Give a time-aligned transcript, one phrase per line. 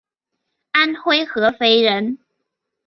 [0.71, 2.17] 安徽合肥人。